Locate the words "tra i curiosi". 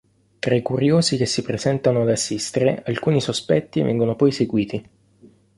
0.39-1.15